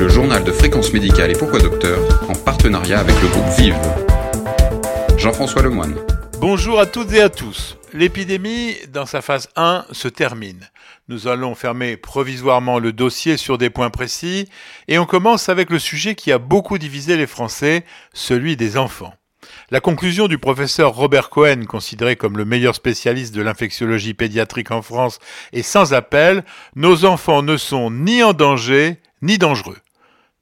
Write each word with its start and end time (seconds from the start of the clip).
le 0.00 0.08
journal 0.08 0.42
de 0.42 0.50
fréquence 0.50 0.94
médicale 0.94 1.30
et 1.30 1.34
pourquoi 1.34 1.58
docteur, 1.58 1.98
en 2.26 2.32
partenariat 2.32 3.00
avec 3.00 3.20
le 3.20 3.28
groupe 3.28 3.44
Vive. 3.58 3.76
Jean-François 5.18 5.60
Lemoine. 5.60 5.94
Bonjour 6.38 6.80
à 6.80 6.86
toutes 6.86 7.12
et 7.12 7.20
à 7.20 7.28
tous. 7.28 7.76
L'épidémie, 7.92 8.76
dans 8.88 9.04
sa 9.04 9.20
phase 9.20 9.50
1, 9.56 9.84
se 9.92 10.08
termine. 10.08 10.70
Nous 11.08 11.28
allons 11.28 11.54
fermer 11.54 11.98
provisoirement 11.98 12.78
le 12.78 12.94
dossier 12.94 13.36
sur 13.36 13.58
des 13.58 13.68
points 13.68 13.90
précis 13.90 14.48
et 14.88 14.98
on 14.98 15.04
commence 15.04 15.50
avec 15.50 15.68
le 15.68 15.78
sujet 15.78 16.14
qui 16.14 16.32
a 16.32 16.38
beaucoup 16.38 16.78
divisé 16.78 17.18
les 17.18 17.26
Français, 17.26 17.84
celui 18.14 18.56
des 18.56 18.78
enfants. 18.78 19.12
La 19.70 19.80
conclusion 19.80 20.28
du 20.28 20.38
professeur 20.38 20.94
Robert 20.94 21.28
Cohen, 21.28 21.66
considéré 21.68 22.16
comme 22.16 22.38
le 22.38 22.46
meilleur 22.46 22.74
spécialiste 22.74 23.34
de 23.34 23.42
l'infectiologie 23.42 24.14
pédiatrique 24.14 24.70
en 24.70 24.80
France, 24.80 25.18
est 25.52 25.60
sans 25.60 25.92
appel. 25.92 26.42
Nos 26.74 27.04
enfants 27.04 27.42
ne 27.42 27.58
sont 27.58 27.90
ni 27.90 28.22
en 28.22 28.32
danger, 28.32 28.96
ni 29.20 29.36
dangereux. 29.36 29.76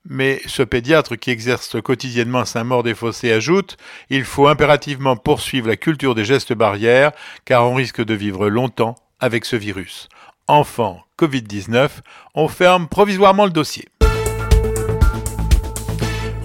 Mais 0.05 0.41
ce 0.47 0.63
pédiatre 0.63 1.17
qui 1.17 1.31
exerce 1.31 1.81
quotidiennement 1.81 2.45
Saint-Maur-des-Fossés 2.45 3.33
ajoute 3.33 3.77
Il 4.11 4.25
faut 4.25 4.47
impérativement 4.47 5.17
poursuivre 5.17 5.69
la 5.69 5.77
culture 5.77 6.15
des 6.15 6.25
gestes 6.25 6.53
barrières, 6.53 7.13
car 7.45 7.69
on 7.71 7.75
risque 7.75 8.05
de 8.05 8.15
vivre 8.15 8.49
longtemps 8.49 8.95
avec 9.21 9.45
ce 9.45 9.57
virus. 9.57 10.09
Enfant 10.47 11.01
Covid-19, 11.19 12.01
on 12.35 12.49
ferme 12.49 12.89
provisoirement 12.89 13.45
le 13.45 13.51
dossier. 13.51 13.87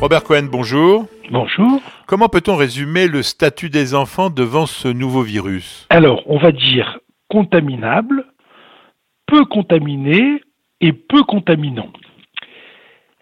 Robert 0.01 0.23
Cohen, 0.23 0.49
bonjour. 0.51 1.07
Bonjour. 1.31 1.81
Comment 2.07 2.27
peut-on 2.27 2.57
résumer 2.57 3.07
le 3.07 3.23
statut 3.23 3.69
des 3.69 3.95
enfants 3.95 4.29
devant 4.29 4.65
ce 4.65 4.89
nouveau 4.89 5.21
virus? 5.21 5.87
Alors, 5.89 6.21
on 6.25 6.37
va 6.37 6.51
dire 6.51 6.99
contaminable, 7.29 8.25
peu 9.25 9.45
contaminé 9.45 10.41
et 10.81 10.91
peu 10.91 11.23
contaminant. 11.23 11.87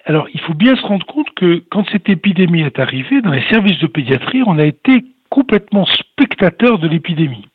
Alors, 0.05 0.27
il 0.33 0.39
faut 0.41 0.53
bien 0.53 0.75
se 0.75 0.81
rendre 0.81 1.05
compte 1.05 1.29
que 1.35 1.63
quand 1.69 1.85
cette 1.91 2.09
épidémie 2.09 2.61
est 2.61 2.79
arrivée, 2.79 3.21
dans 3.21 3.31
les 3.31 3.43
services 3.49 3.79
de 3.79 3.87
pédiatrie, 3.87 4.43
on 4.45 4.57
a 4.57 4.65
été 4.65 5.05
complètement 5.29 5.85
spectateur 5.85 6.79
de 6.79 6.87
l'épidémie. 6.87 7.47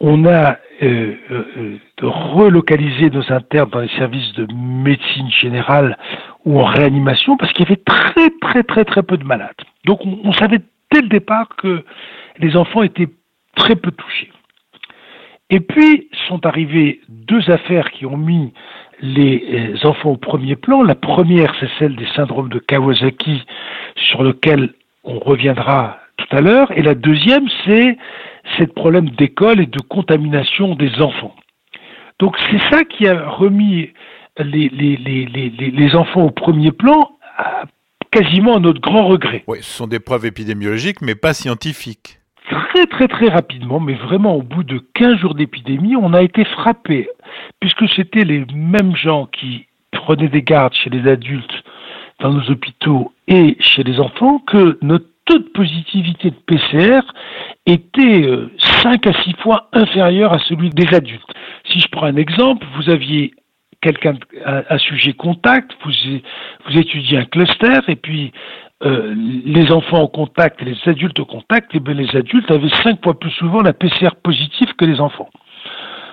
On 0.00 0.26
a 0.26 0.58
euh, 0.82 1.14
euh, 1.30 1.78
relocalisé 2.00 3.10
nos 3.10 3.32
internes 3.32 3.70
dans 3.70 3.80
les 3.80 3.88
services 3.98 4.32
de 4.34 4.46
médecine 4.54 5.28
générale 5.30 5.98
ou 6.44 6.60
en 6.60 6.64
réanimation 6.64 7.36
parce 7.36 7.52
qu'il 7.52 7.64
y 7.64 7.68
avait 7.68 7.82
très 7.84 8.30
très 8.40 8.62
très 8.62 8.84
très 8.84 9.02
peu 9.02 9.16
de 9.16 9.24
malades. 9.24 9.56
Donc 9.86 10.06
on, 10.06 10.20
on 10.22 10.32
savait 10.32 10.60
dès 10.92 11.00
le 11.00 11.08
départ 11.08 11.48
que 11.56 11.84
les 12.38 12.56
enfants 12.56 12.84
étaient 12.84 13.08
très 13.56 13.74
peu 13.74 13.90
touchés. 13.90 14.30
Et 15.50 15.60
puis 15.60 16.08
sont 16.28 16.46
arrivées 16.46 17.00
deux 17.08 17.50
affaires 17.50 17.90
qui 17.90 18.06
ont 18.06 18.18
mis 18.18 18.52
les 19.00 19.74
euh, 19.82 19.86
enfants 19.88 20.10
au 20.10 20.16
premier 20.16 20.56
plan. 20.56 20.82
La 20.82 20.94
première, 20.94 21.54
c'est 21.60 21.70
celle 21.78 21.96
des 21.96 22.08
syndromes 22.14 22.48
de 22.48 22.58
Kawasaki, 22.58 23.42
sur 23.96 24.22
lequel 24.22 24.74
on 25.04 25.18
reviendra 25.18 25.98
tout 26.16 26.36
à 26.36 26.40
l'heure. 26.40 26.70
Et 26.76 26.82
la 26.82 26.94
deuxième, 26.94 27.48
c'est 27.64 27.96
ce 28.58 28.64
problème 28.64 29.10
d'école 29.10 29.60
et 29.60 29.66
de 29.66 29.80
contamination 29.80 30.74
des 30.74 31.00
enfants. 31.00 31.34
Donc 32.18 32.36
c'est 32.50 32.60
ça 32.70 32.84
qui 32.84 33.06
a 33.06 33.28
remis 33.28 33.90
les, 34.38 35.94
enfants 35.94 36.22
au 36.22 36.30
premier 36.30 36.72
plan, 36.72 37.10
quasiment 38.10 38.56
à 38.56 38.60
notre 38.60 38.80
grand 38.80 39.06
regret. 39.06 39.44
Oui, 39.46 39.58
ce 39.60 39.70
sont 39.70 39.86
des 39.86 40.00
preuves 40.00 40.26
épidémiologiques, 40.26 41.00
mais 41.02 41.14
pas 41.14 41.34
scientifiques. 41.34 42.17
Très 42.48 42.86
très 42.86 43.08
très 43.08 43.28
rapidement, 43.28 43.78
mais 43.78 43.94
vraiment 43.94 44.34
au 44.34 44.42
bout 44.42 44.62
de 44.62 44.78
15 44.94 45.16
jours 45.16 45.34
d'épidémie, 45.34 45.96
on 45.96 46.14
a 46.14 46.22
été 46.22 46.44
frappé, 46.44 47.08
puisque 47.60 47.88
c'était 47.90 48.24
les 48.24 48.44
mêmes 48.54 48.96
gens 48.96 49.26
qui 49.26 49.66
prenaient 49.92 50.28
des 50.28 50.42
gardes 50.42 50.72
chez 50.74 50.88
les 50.88 51.10
adultes 51.10 51.62
dans 52.20 52.32
nos 52.32 52.50
hôpitaux 52.50 53.12
et 53.26 53.56
chez 53.60 53.82
les 53.82 54.00
enfants, 54.00 54.38
que 54.38 54.78
notre 54.80 55.06
taux 55.26 55.38
de 55.38 55.48
positivité 55.50 56.30
de 56.30 56.36
PCR 56.46 57.00
était 57.66 58.26
5 58.82 59.06
euh, 59.06 59.10
à 59.10 59.22
6 59.22 59.34
fois 59.42 59.68
inférieur 59.72 60.32
à 60.32 60.38
celui 60.38 60.70
des 60.70 60.94
adultes. 60.94 61.30
Si 61.70 61.80
je 61.80 61.88
prends 61.88 62.06
un 62.06 62.16
exemple, 62.16 62.66
vous 62.76 62.88
aviez 62.88 63.34
quelqu'un, 63.82 64.14
un, 64.44 64.78
sujet 64.78 65.12
contact, 65.12 65.72
vous, 65.84 65.92
vous 66.66 66.78
étudiez 66.78 67.18
un 67.18 67.24
cluster, 67.24 67.80
et 67.88 67.96
puis 67.96 68.32
euh, 68.84 69.14
les 69.44 69.72
enfants 69.72 70.02
au 70.02 70.08
contact 70.08 70.62
les 70.62 70.76
adultes 70.86 71.18
au 71.18 71.24
contact, 71.24 71.74
et 71.74 71.80
bien 71.80 71.94
les 71.94 72.14
adultes 72.16 72.50
avaient 72.50 72.68
5 72.82 73.02
fois 73.02 73.18
plus 73.18 73.30
souvent 73.32 73.60
la 73.60 73.72
PCR 73.72 74.14
positive 74.22 74.74
que 74.76 74.84
les 74.84 75.00
enfants. 75.00 75.28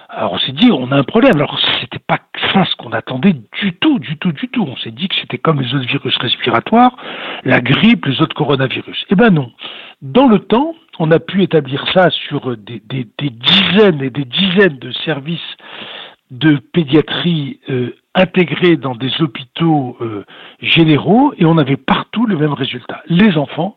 Alors 0.09 0.33
on 0.33 0.37
s'est 0.39 0.53
dit, 0.53 0.71
on 0.71 0.91
a 0.91 0.95
un 0.95 1.03
problème. 1.03 1.35
Alors 1.35 1.59
c'était 1.81 1.99
pas 1.99 2.19
ça 2.53 2.65
ce 2.65 2.75
qu'on 2.77 2.91
attendait 2.93 3.35
du 3.61 3.73
tout, 3.73 3.99
du 3.99 4.17
tout, 4.17 4.31
du 4.31 4.47
tout. 4.47 4.63
On 4.63 4.77
s'est 4.77 4.91
dit 4.91 5.09
que 5.09 5.15
c'était 5.15 5.37
comme 5.37 5.59
les 5.59 5.73
autres 5.75 5.87
virus 5.87 6.15
respiratoires, 6.17 6.95
la 7.43 7.59
grippe, 7.59 8.05
les 8.05 8.21
autres 8.21 8.35
coronavirus. 8.35 9.05
Eh 9.09 9.15
ben 9.15 9.29
non. 9.29 9.51
Dans 10.01 10.27
le 10.27 10.39
temps, 10.39 10.73
on 10.99 11.11
a 11.11 11.19
pu 11.19 11.43
établir 11.43 11.85
ça 11.93 12.09
sur 12.09 12.55
des, 12.55 12.81
dizaines 13.19 14.01
et 14.01 14.09
des 14.09 14.25
dizaines 14.25 14.79
de 14.79 14.91
services 14.91 15.57
de 16.31 16.57
pédiatrie 16.57 17.59
euh, 17.69 17.95
intégrés 18.15 18.77
dans 18.77 18.95
des 18.95 19.11
hôpitaux 19.21 19.97
euh, 20.01 20.25
généraux 20.61 21.33
et 21.37 21.45
on 21.45 21.57
avait 21.57 21.77
partout 21.77 22.25
le 22.25 22.37
même 22.37 22.53
résultat. 22.53 23.03
Les 23.07 23.37
enfants 23.37 23.75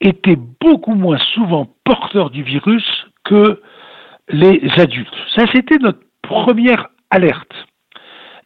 étaient 0.00 0.38
beaucoup 0.60 0.94
moins 0.94 1.18
souvent 1.34 1.68
porteurs 1.84 2.30
du 2.30 2.42
virus 2.42 2.84
que 3.24 3.60
les 4.28 4.60
adultes. 4.78 5.14
Ça, 5.34 5.44
c'était 5.52 5.78
notre 5.78 6.00
première 6.22 6.88
alerte. 7.10 7.52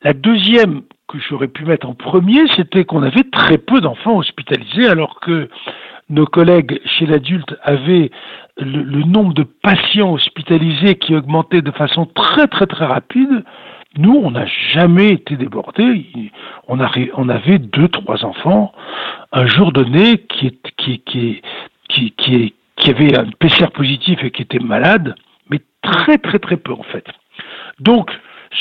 La 0.02 0.12
deuxième 0.12 0.82
que 1.08 1.19
j'aurais 1.19 1.48
pu 1.48 1.64
mettre 1.64 1.88
en 1.88 1.94
premier, 1.94 2.46
c'était 2.56 2.84
qu'on 2.84 3.02
avait 3.02 3.24
très 3.24 3.58
peu 3.58 3.80
d'enfants 3.80 4.19
hospitalisés, 4.19 4.88
alors 4.88 5.20
que 5.20 5.48
nos 6.08 6.26
collègues 6.26 6.80
chez 6.84 7.06
l'adulte 7.06 7.54
avaient 7.62 8.10
le, 8.58 9.04
nombre 9.04 9.32
de 9.32 9.42
patients 9.42 10.12
hospitalisés 10.12 10.96
qui 10.96 11.14
augmentait 11.14 11.62
de 11.62 11.70
façon 11.70 12.06
très 12.06 12.46
très 12.48 12.66
très 12.66 12.84
rapide. 12.84 13.44
Nous, 13.98 14.14
on 14.14 14.30
n'a 14.30 14.46
jamais 14.72 15.10
été 15.10 15.36
débordés. 15.36 16.06
On, 16.68 16.78
avait 16.78 17.58
deux, 17.58 17.88
trois 17.88 18.24
enfants 18.24 18.72
un 19.32 19.46
jour 19.46 19.72
donné 19.72 20.18
qui, 20.18 20.60
qui, 20.76 21.42
avait 22.86 23.18
un 23.18 23.26
PCR 23.38 23.70
positif 23.72 24.22
et 24.22 24.30
qui 24.30 24.42
était 24.42 24.58
malade 24.60 25.14
mais 25.50 25.60
très 25.82 26.18
très 26.18 26.38
très 26.38 26.56
peu 26.56 26.72
en 26.72 26.82
fait. 26.84 27.04
Donc, 27.80 28.10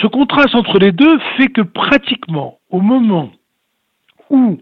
ce 0.01 0.07
contraste 0.07 0.56
entre 0.56 0.79
les 0.79 0.91
deux 0.91 1.19
fait 1.38 1.50
que 1.50 1.61
pratiquement 1.61 2.57
au 2.69 2.81
moment 2.81 3.31
où 4.29 4.59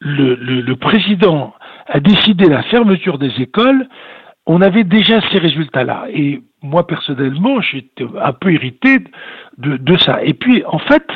le, 0.00 0.74
président 0.74 1.54
a 1.86 2.00
décidé 2.00 2.46
la 2.46 2.62
fermeture 2.64 3.18
des 3.18 3.40
écoles, 3.40 3.88
on 4.46 4.60
avait 4.60 4.84
déjà 4.84 5.20
ces 5.30 5.38
résultats-là. 5.38 6.06
Moi, 6.62 6.86
personnellement, 6.86 7.60
j'étais 7.60 8.04
un 8.20 8.32
peu 8.32 8.52
irrité 8.52 8.98
de, 9.58 9.96
ça. 9.98 10.22
Et 10.24 10.34
puis, 10.34 10.64
en 10.66 10.78
fait, 10.78 11.06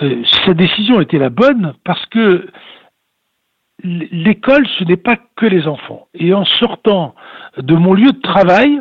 euh, 0.00 0.22
décision 0.54 1.00
était 1.00 1.18
la 1.18 1.30
bonne 1.30 1.74
parce 1.84 2.04
que 2.06 2.46
l'école, 3.84 4.66
ce 4.78 4.84
n'est 4.84 4.96
pas 4.96 5.16
que 5.36 5.46
les 5.46 5.66
enfants. 5.66 6.06
Et 6.14 6.32
en 6.34 6.44
sortant 6.44 7.14
de 7.58 7.74
mon 7.74 7.94
lieu 7.94 8.12
de 8.12 8.20
travail, 8.20 8.80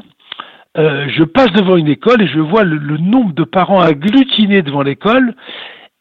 euh, 0.77 1.07
je 1.09 1.23
passe 1.23 1.51
devant 1.51 1.75
une 1.75 1.87
école 1.87 2.21
et 2.21 2.27
je 2.27 2.39
vois 2.39 2.63
le, 2.63 2.97
nombre 2.97 3.33
de 3.33 3.43
parents 3.43 3.81
agglutinés 3.81 4.61
devant 4.61 4.83
l'école. 4.83 5.35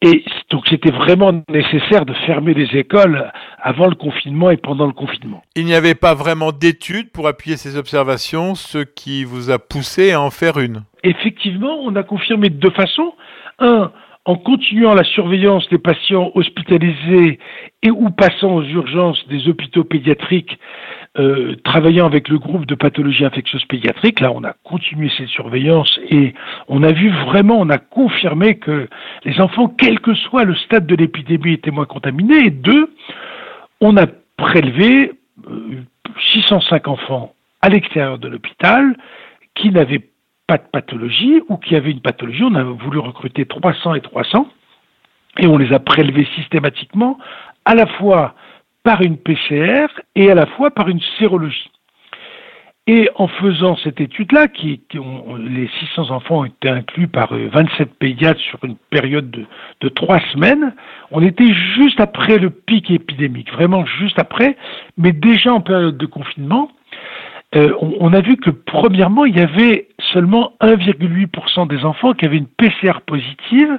Et 0.02 0.24
donc 0.50 0.64
c'était 0.68 0.90
vraiment 0.90 1.32
nécessaire 1.50 2.06
de 2.06 2.14
fermer 2.26 2.54
les 2.54 2.78
écoles 2.78 3.30
avant 3.60 3.86
le 3.86 3.94
confinement 3.94 4.50
et 4.50 4.56
pendant 4.56 4.86
le 4.86 4.92
confinement. 4.92 5.42
Il 5.56 5.66
n'y 5.66 5.74
avait 5.74 5.94
pas 5.94 6.14
vraiment 6.14 6.52
d'études 6.52 7.12
pour 7.12 7.28
appuyer 7.28 7.58
ces 7.58 7.76
observations, 7.76 8.54
ce 8.54 8.78
qui 8.78 9.24
vous 9.24 9.50
a 9.50 9.58
poussé 9.58 10.12
à 10.12 10.20
en 10.22 10.30
faire 10.30 10.58
une? 10.58 10.84
Effectivement, 11.04 11.80
on 11.82 11.94
a 11.96 12.02
confirmé 12.02 12.48
de 12.48 12.56
deux 12.56 12.70
façons. 12.70 13.12
Un, 13.58 13.92
en 14.24 14.36
continuant 14.36 14.94
la 14.94 15.04
surveillance 15.04 15.68
des 15.70 15.78
patients 15.78 16.30
hospitalisés 16.34 17.38
et 17.82 17.90
ou 17.90 18.10
passant 18.10 18.54
aux 18.54 18.64
urgences 18.64 19.26
des 19.28 19.48
hôpitaux 19.48 19.84
pédiatriques, 19.84 20.58
euh, 21.18 21.56
travaillant 21.64 22.06
avec 22.06 22.28
le 22.28 22.38
groupe 22.38 22.66
de 22.66 22.76
pathologie 22.76 23.24
infectieuse 23.24 23.64
pédiatrique, 23.64 24.20
là 24.20 24.30
on 24.32 24.44
a 24.44 24.54
continué 24.62 25.10
cette 25.16 25.28
surveillance 25.28 25.98
et 26.08 26.34
on 26.68 26.84
a 26.84 26.92
vu 26.92 27.10
vraiment, 27.10 27.58
on 27.58 27.68
a 27.68 27.78
confirmé 27.78 28.58
que 28.58 28.88
les 29.24 29.40
enfants, 29.40 29.66
quel 29.68 29.98
que 29.98 30.14
soit 30.14 30.44
le 30.44 30.54
stade 30.54 30.86
de 30.86 30.94
l'épidémie, 30.94 31.54
étaient 31.54 31.72
moins 31.72 31.86
contaminés. 31.86 32.46
Et 32.46 32.50
deux, 32.50 32.94
on 33.80 33.96
a 33.96 34.06
prélevé 34.36 35.12
605 36.32 36.86
euh, 36.86 36.90
enfants 36.90 37.34
à 37.60 37.70
l'extérieur 37.70 38.18
de 38.18 38.28
l'hôpital 38.28 38.96
qui 39.56 39.70
n'avaient 39.70 40.06
pas 40.46 40.58
de 40.58 40.66
pathologie 40.72 41.42
ou 41.48 41.56
qui 41.56 41.74
avaient 41.74 41.90
une 41.90 42.02
pathologie. 42.02 42.44
On 42.44 42.54
a 42.54 42.62
voulu 42.62 42.98
recruter 42.98 43.46
300 43.46 43.94
et 43.94 44.00
300 44.00 44.46
et 45.38 45.46
on 45.48 45.58
les 45.58 45.72
a 45.72 45.80
prélevés 45.80 46.28
systématiquement 46.36 47.18
à 47.64 47.74
la 47.74 47.86
fois 47.86 48.34
par 48.82 49.02
une 49.02 49.16
PCR 49.16 49.86
et 50.14 50.30
à 50.30 50.34
la 50.34 50.46
fois 50.46 50.70
par 50.70 50.88
une 50.88 51.00
sérologie. 51.18 51.70
Et 52.86 53.08
en 53.14 53.28
faisant 53.28 53.76
cette 53.76 54.00
étude-là, 54.00 54.48
qui, 54.48 54.80
les 54.92 55.70
600 55.94 56.10
enfants 56.10 56.40
ont 56.40 56.44
été 56.44 56.68
inclus 56.68 57.06
par 57.06 57.32
27 57.32 57.80
euh, 57.80 57.90
pédiatres 58.00 58.40
sur 58.40 58.58
une 58.64 58.76
période 58.90 59.30
de, 59.30 59.44
de 59.80 59.88
trois 59.88 60.18
semaines, 60.32 60.74
on 61.12 61.22
était 61.22 61.52
juste 61.76 62.00
après 62.00 62.38
le 62.38 62.50
pic 62.50 62.90
épidémique, 62.90 63.52
vraiment 63.52 63.84
juste 63.86 64.18
après, 64.18 64.56
mais 64.96 65.12
déjà 65.12 65.52
en 65.52 65.60
période 65.60 65.98
de 65.98 66.06
confinement. 66.06 66.70
Euh, 67.54 67.72
on, 67.80 68.12
a 68.12 68.20
vu 68.20 68.36
que 68.36 68.50
premièrement, 68.50 69.24
il 69.24 69.36
y 69.36 69.40
avait 69.40 69.88
seulement 70.12 70.52
1,8% 70.60 71.68
des 71.68 71.84
enfants 71.84 72.12
qui 72.12 72.24
avaient 72.24 72.38
une 72.38 72.46
PCR 72.46 73.00
positive 73.04 73.78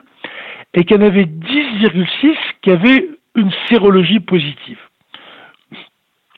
et 0.73 0.83
qu'il 0.83 0.97
y 0.97 0.99
en 0.99 1.05
avait 1.05 1.25
10,6 1.25 2.35
qui 2.61 2.71
avaient 2.71 3.09
une 3.35 3.51
sérologie 3.69 4.19
positive. 4.19 4.79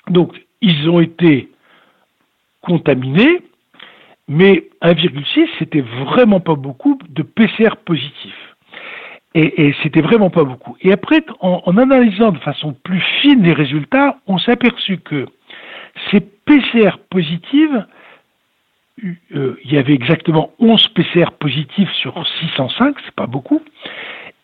Donc, 0.09 0.33
ils 0.61 0.89
ont 0.89 0.99
été 0.99 1.49
contaminés, 2.61 3.41
mais 4.27 4.69
1,6, 4.81 5.47
c'était 5.59 5.81
vraiment 5.81 6.39
pas 6.39 6.55
beaucoup 6.55 6.97
de 7.09 7.23
PCR 7.23 7.75
positifs. 7.83 8.55
Et, 9.35 9.73
c'était 9.81 10.01
vraiment 10.01 10.29
pas 10.29 10.43
beaucoup. 10.43 10.77
Et 10.81 10.91
après, 10.91 11.25
en, 11.39 11.63
en, 11.65 11.77
analysant 11.77 12.31
de 12.31 12.37
façon 12.37 12.75
plus 12.83 13.01
fine 13.21 13.41
les 13.41 13.53
résultats, 13.53 14.17
on 14.27 14.37
s'est 14.37 14.51
aperçu 14.51 14.99
que 14.99 15.25
ces 16.11 16.19
PCR 16.19 16.97
positives, 17.09 17.85
euh, 19.03 19.57
il 19.65 19.73
y 19.73 19.77
avait 19.79 19.93
exactement 19.93 20.51
11 20.59 20.87
PCR 20.89 21.31
positifs 21.39 21.91
sur 21.93 22.13
605, 22.41 22.95
c'est 23.03 23.15
pas 23.15 23.25
beaucoup. 23.25 23.61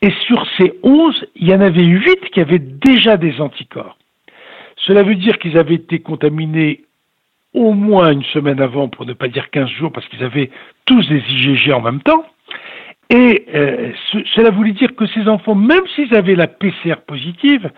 Et 0.02 0.12
sur 0.26 0.44
ces 0.58 0.74
11, 0.82 1.26
il 1.36 1.50
y 1.50 1.54
en 1.54 1.62
avait 1.62 1.86
8 1.86 2.32
qui 2.32 2.40
avaient 2.40 2.58
déjà 2.58 3.16
des 3.16 3.40
anticorps. 3.40 3.99
Cela 4.80 5.04
veut 5.04 5.16
dire 5.16 5.38
qu'ils 5.40 5.58
avaient 5.58 5.76
été 5.76 6.00
contaminés 6.00 6.86
au 7.54 7.74
moins 7.74 8.12
une 8.12 8.24
semaine 8.24 8.62
avant, 8.62 8.90
pour 8.90 9.06
ne 9.06 9.14
pas 9.14 9.28
dire 9.28 9.50
15 9.50 9.70
jours, 9.70 9.92
parce 9.92 10.08
qu'ils 10.08 10.24
avaient 10.24 10.52
tous 10.86 11.08
des 11.08 11.22
IgG 11.30 11.72
en 11.74 11.82
même 11.82 12.02
temps. 12.02 12.26
Et 13.10 13.46
euh, 13.56 13.92
cela 14.36 14.52
voulait 14.52 14.74
dire 14.74 14.96
que 14.96 15.08
ces 15.08 15.28
enfants, 15.28 15.56
même 15.56 15.86
s'ils 15.96 16.14
avaient 16.14 16.36
la 16.36 16.48
PCR 16.48 16.98
positive, 17.08 17.72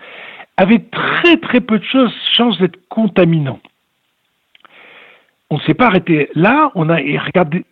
avaient 0.58 0.84
très 0.90 1.38
très 1.38 1.60
peu 1.60 1.78
de 1.78 1.84
chances 2.34 2.58
d'être 2.58 2.78
contaminants. 2.88 3.60
On 5.48 5.56
ne 5.56 5.62
s'est 5.62 5.74
pas 5.74 5.86
arrêté 5.86 6.28
là, 6.34 6.70
on 6.74 6.90
a 6.90 6.96
regardé. 6.96 7.64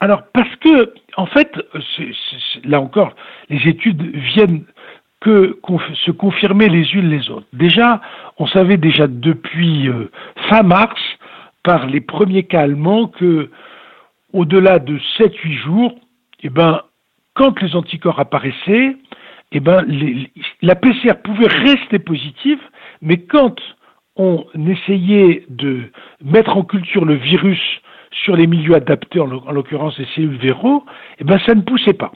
Alors 0.00 0.22
parce 0.32 0.54
que, 0.56 0.94
en 1.16 1.26
fait, 1.26 1.54
là 2.64 2.80
encore, 2.80 3.14
les 3.50 3.68
études 3.68 4.02
viennent 4.16 4.64
que 5.22 5.58
se 6.04 6.10
confirmer 6.10 6.68
les 6.68 6.94
unes 6.94 7.08
les 7.08 7.30
autres. 7.30 7.46
Déjà, 7.52 8.00
on 8.38 8.46
savait 8.46 8.76
déjà 8.76 9.06
depuis 9.06 9.88
euh, 9.88 10.10
fin 10.48 10.62
mars, 10.62 11.00
par 11.62 11.86
les 11.86 12.00
premiers 12.00 12.42
cas 12.42 12.62
allemands, 12.62 13.06
que 13.06 13.48
au-delà 14.32 14.78
de 14.80 14.98
7-8 15.18 15.62
jours, 15.62 15.94
eh 16.42 16.50
ben, 16.50 16.82
quand 17.34 17.60
les 17.62 17.76
anticorps 17.76 18.18
apparaissaient, 18.18 18.96
eh 19.52 19.60
ben, 19.60 19.86
la 20.60 20.74
PCR 20.74 21.14
pouvait 21.22 21.46
rester 21.46 21.98
positive, 22.00 22.60
mais 23.00 23.18
quand 23.18 23.54
on 24.16 24.44
essayait 24.66 25.44
de 25.48 25.82
mettre 26.24 26.56
en 26.56 26.64
culture 26.64 27.04
le 27.04 27.14
virus 27.14 27.60
sur 28.10 28.34
les 28.36 28.46
milieux 28.46 28.74
adaptés, 28.74 29.20
en 29.20 29.26
l'occurrence 29.26 29.98
les 29.98 30.06
cellules 30.16 30.36
véro, 30.36 30.84
eh 31.20 31.24
ben, 31.24 31.38
ça 31.46 31.54
ne 31.54 31.62
poussait 31.62 31.94
pas. 31.94 32.12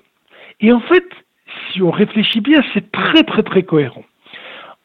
Et 0.60 0.72
en 0.72 0.80
fait, 0.80 1.06
si 1.76 1.82
on 1.82 1.90
réfléchit 1.90 2.40
bien, 2.40 2.62
c'est 2.72 2.90
très 2.90 3.22
très 3.22 3.42
très 3.42 3.62
cohérent. 3.62 4.04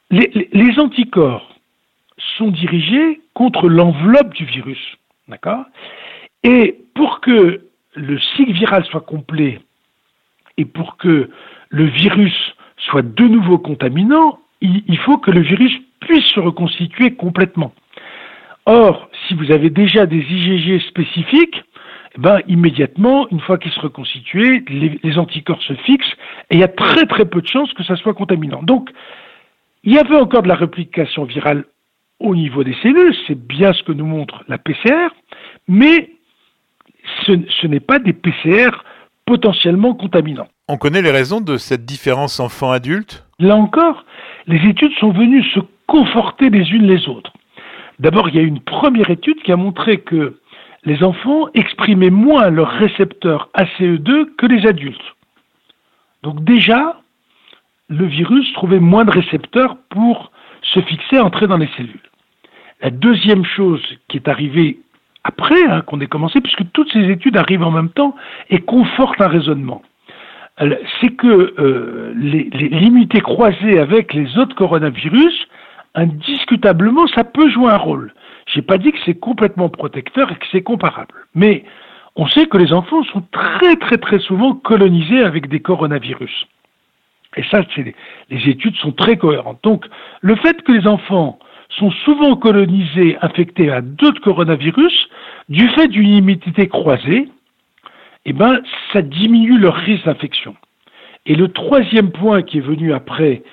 Les, 0.10 0.78
anticorps 0.78 1.56
sont 2.38 2.50
dirigés 2.50 3.22
contre 3.34 3.70
l'enveloppe 3.70 4.34
du 4.34 4.44
virus, 4.44 4.98
d'accord? 5.30 5.64
Et 6.44 6.78
pour 6.94 7.22
que 7.22 7.62
le 7.96 8.20
cycle 8.36 8.52
viral 8.52 8.84
soit 8.86 9.02
complet 9.02 9.62
et 10.58 10.66
pour 10.66 10.98
que 10.98 11.30
le 11.70 11.86
virus 11.86 12.36
soit 12.78 13.04
de 13.04 13.24
nouveau 13.24 13.58
contaminant, 13.58 14.40
il, 14.60 14.98
faut 14.98 15.18
que 15.18 15.32
le 15.32 15.42
virus 15.42 15.74
puisse 16.02 16.26
se 16.26 16.40
reconstituer 16.40 17.16
complètement. 17.16 17.74
Or, 18.66 19.10
si 19.28 19.34
vous 19.34 19.52
avez 19.52 19.70
déjà 19.70 20.06
des 20.06 20.20
IgG 20.20 20.82
spécifiques, 20.88 21.64
ben, 22.18 22.40
immédiatement, 22.48 23.28
une 23.30 23.40
fois 23.40 23.58
qu'ils 23.58 23.72
se 23.72 23.80
reconstituent, 23.80 24.66
les, 24.68 25.00
les, 25.02 25.18
anticorps 25.18 25.62
se 25.64 25.74
fixent 25.74 26.14
et 26.50 26.56
il 26.56 26.60
y 26.60 26.64
a 26.64 26.68
très 26.68 27.06
très 27.06 27.26
peu 27.26 27.42
de 27.42 27.48
chances 27.48 27.74
que 27.74 27.84
ça 27.84 27.96
soit 27.96 28.14
contaminant. 28.14 28.64
Donc, 28.64 28.90
il 29.84 29.94
y 29.94 29.98
avait 29.98 30.18
encore 30.18 30.44
de 30.44 30.48
la 30.48 30.56
réplication 30.56 31.24
virale 31.24 31.66
au 32.20 32.36
niveau 32.36 32.64
des 32.64 32.76
cellules, 32.84 33.16
c'est 33.28 33.40
bien 33.40 33.74
ce 33.74 33.82
que 33.84 33.92
nous 33.92 34.06
montre 34.06 34.44
la 34.48 34.58
PCR, 34.58 35.10
mais 35.68 36.12
ce, 37.26 37.32
ce 37.62 37.68
n'est 37.68 37.80
pas 37.80 37.98
des 37.98 38.14
PCR 38.14 38.70
potentiellement 39.26 39.96
contaminants. 39.96 40.48
On 40.68 40.78
connaît 40.78 41.02
les 41.02 41.12
raisons 41.12 41.42
de 41.42 41.58
cette 41.58 41.86
différence 41.86 42.40
enfant-adulte? 42.40 43.26
Là 43.40 43.56
encore, 43.56 44.06
les 44.48 44.70
études 44.70 44.94
sont 45.00 45.12
venues 45.12 45.44
se 45.56 45.60
conforter 45.88 46.50
les 46.50 46.70
unes 46.70 46.88
les 46.88 47.08
autres. 47.08 47.34
D'abord, 48.00 48.30
il 48.30 48.36
y 48.36 48.40
a 48.40 48.44
une 48.44 48.60
première 48.60 49.10
étude 49.10 49.42
qui 49.44 49.52
a 49.52 49.56
montré 49.56 50.00
que 50.00 50.41
les 50.84 51.04
enfants 51.04 51.48
exprimaient 51.54 52.10
moins 52.10 52.50
leur 52.50 52.70
récepteur 52.70 53.50
ACE2 53.56 54.36
que 54.36 54.46
les 54.46 54.66
adultes. 54.66 55.16
Donc 56.24 56.44
déjà, 56.44 57.00
le 57.90 58.06
virus 58.06 58.52
trouvait 58.54 58.80
moins 58.80 59.06
de 59.06 59.12
récepteurs 59.12 59.78
pour 59.90 60.32
se 60.62 60.80
fixer, 60.82 61.20
entrer 61.20 61.48
dans 61.48 61.58
les 61.58 61.70
cellules. 61.78 62.00
La 62.82 62.90
deuxième 62.90 63.46
chose 63.46 63.84
qui 64.08 64.18
est 64.18 64.28
arrivée 64.28 64.80
après 65.24 65.64
hein, 65.66 65.82
qu'on 65.82 66.02
ait 66.02 66.08
commencé, 66.08 66.42
puisque 66.42 66.72
toutes 66.72 66.92
ces 66.92 67.10
études 67.10 67.38
arrivent 67.38 67.64
en 67.64 67.72
même 67.72 67.90
temps 67.90 68.16
et 68.50 68.60
confortent 68.60 69.22
un 69.22 69.28
raisonnement, 69.28 69.84
c'est 71.00 71.16
que 71.16 71.54
euh, 71.60 72.14
l'immunité 72.16 73.22
croisée 73.22 73.80
avec 73.80 74.14
les 74.14 74.38
autres 74.38 74.56
coronavirus, 74.56 75.48
indiscutablement, 75.96 77.08
ça 77.08 77.24
peut 77.24 77.50
jouer 77.50 77.72
un 77.72 77.78
rôle. 77.78 78.14
J'ai 78.48 78.62
pas 78.62 78.78
dit 78.78 78.92
que 78.92 78.98
c'est 79.06 79.20
complètement 79.20 79.70
protecteur 79.70 80.32
et 80.32 80.36
que 80.36 80.46
c'est 80.52 80.64
comparable. 80.64 81.14
Mais 81.36 81.64
on 82.16 82.28
sait 82.28 82.48
que 82.48 82.58
les 82.58 82.74
enfants 82.74 83.04
sont 83.06 83.24
très 83.32 83.76
très 83.78 83.98
très 83.98 84.20
souvent 84.20 84.54
colonisés 84.54 85.24
avec 85.24 85.48
des 85.48 85.62
coronavirus. 85.62 86.48
Et 87.38 87.44
ça, 87.44 87.62
les, 87.78 87.96
les 88.30 88.50
études 88.50 88.76
sont 88.78 88.92
très 88.92 89.18
cohérentes. 89.18 89.60
Donc, 89.64 89.86
le 90.20 90.36
fait 90.36 90.62
que 90.64 90.74
les 90.74 90.86
enfants 90.88 91.40
sont 91.80 91.92
souvent 92.04 92.36
colonisés, 92.36 93.18
infectés 93.22 93.72
à 93.72 93.82
d'autres 93.82 94.22
coronavirus, 94.22 95.10
du 95.48 95.70
fait 95.70 95.88
d'une 95.88 96.10
immunité 96.10 96.68
croisée, 96.68 97.30
eh 98.26 98.34
ben, 98.34 98.62
ça 98.94 99.02
diminue 99.02 99.58
leur 99.58 99.76
risque 99.76 100.06
d'infection. 100.06 100.56
Et 101.26 101.36
le 101.36 101.48
troisième 101.50 102.12
point 102.12 102.42
qui 102.42 102.58
est 102.58 102.62
venu 102.62 102.94
après, 102.94 103.44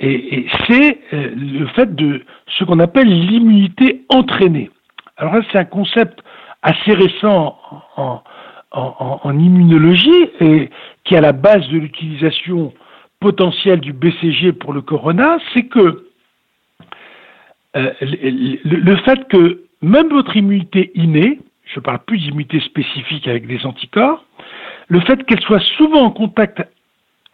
et, 0.00 0.46
c'est 0.66 0.98
euh, 1.12 1.30
le 1.34 1.66
fait 1.68 1.94
de 1.94 2.22
ce 2.58 2.64
qu'on 2.64 2.80
appelle 2.80 3.08
l'immunité 3.08 4.04
entraînée. 4.08 4.70
Alors 5.16 5.34
là, 5.34 5.40
c'est 5.50 5.58
un 5.58 5.64
concept 5.64 6.20
assez 6.62 6.92
récent 6.92 7.58
en, 7.96 8.22
immunologie 9.38 10.28
et 10.40 10.68
qui 11.04 11.14
est 11.14 11.18
à 11.18 11.22
la 11.22 11.32
base 11.32 11.66
de 11.68 11.78
l'utilisation 11.78 12.74
potentielle 13.20 13.80
du 13.80 13.94
BCG 13.94 14.52
pour 14.52 14.74
le 14.74 14.82
corona, 14.82 15.38
c'est 15.54 15.64
que 15.64 16.06
euh, 17.76 17.92
le, 18.02 18.76
le, 18.76 18.96
fait 18.96 19.26
que 19.28 19.62
même 19.80 20.08
votre 20.08 20.36
immunité 20.36 20.90
innée, 20.94 21.38
je 21.64 21.80
ne 21.80 21.84
parle 21.84 22.00
plus 22.00 22.18
d'immunité 22.18 22.60
spécifique 22.60 23.26
avec 23.28 23.46
des 23.46 23.64
anticorps, 23.64 24.24
le 24.88 25.00
fait 25.00 25.24
qu'elle 25.24 25.40
soit 25.40 25.64
souvent 25.76 26.02
en 26.02 26.10
contact 26.10 26.62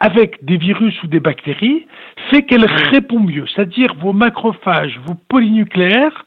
avec 0.03 0.43
des 0.43 0.57
virus 0.57 1.01
ou 1.03 1.07
des 1.07 1.21
bactéries 1.21 1.87
fait 2.29 2.43
qu'elle 2.43 2.65
répond 2.65 3.21
mieux. 3.21 3.45
C'est-à-dire 3.47 3.93
vos 3.95 4.11
macrophages, 4.11 4.99
vos 5.05 5.15
polynucléaires, 5.29 6.25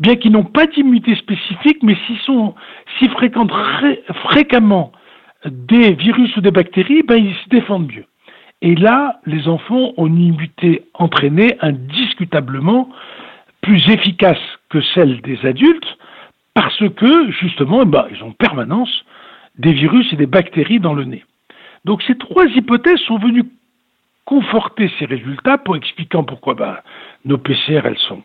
bien 0.00 0.16
qu'ils 0.16 0.32
n'ont 0.32 0.42
pas 0.42 0.66
d'immunité 0.66 1.14
spécifique, 1.14 1.84
mais 1.84 1.96
s'ils 2.04 2.18
sont, 2.18 2.56
s'ils 2.98 3.10
fréquentent 3.10 3.52
fréquemment 4.24 4.90
des 5.46 5.92
virus 5.92 6.36
ou 6.36 6.40
des 6.40 6.50
bactéries, 6.50 7.04
ben, 7.04 7.14
ils 7.14 7.36
se 7.44 7.48
défendent 7.48 7.92
mieux. 7.92 8.06
Et 8.60 8.74
là, 8.74 9.20
les 9.24 9.46
enfants 9.46 9.92
ont 9.96 10.08
une 10.08 10.20
immunité 10.20 10.82
entraînée 10.94 11.56
indiscutablement 11.60 12.88
plus 13.60 13.88
efficace 13.88 14.42
que 14.68 14.80
celle 14.94 15.20
des 15.20 15.38
adultes, 15.46 15.96
parce 16.54 16.82
que 16.96 17.30
justement, 17.30 17.86
ben, 17.86 18.06
ils 18.10 18.20
ont 18.24 18.30
en 18.30 18.32
permanence 18.32 19.04
des 19.58 19.72
virus 19.72 20.12
et 20.12 20.16
des 20.16 20.26
bactéries 20.26 20.80
dans 20.80 20.94
le 20.94 21.04
nez. 21.04 21.22
Donc 21.84 22.02
ces 22.06 22.16
trois 22.16 22.46
hypothèses 22.46 23.00
sont 23.00 23.18
venues 23.18 23.44
conforter 24.24 24.90
ces 24.98 25.04
résultats 25.04 25.58
pour 25.58 25.76
expliquant 25.76 26.24
pourquoi 26.24 26.54
ben, 26.54 26.78
nos 27.24 27.38
PCR, 27.38 27.82
elles 27.84 27.98
sont 27.98 28.22